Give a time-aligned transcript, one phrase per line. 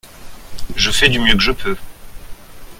[0.75, 1.77] Je fais du mieux que je peux.